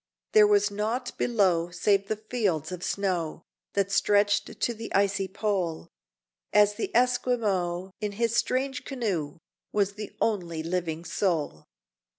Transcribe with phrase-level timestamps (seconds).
[0.31, 5.89] There was nought below, save the fields of snow, That stretched to the icy pole;
[6.51, 9.37] And the Esquimaux, in his strange canoe,
[9.71, 11.65] Was the only living soul!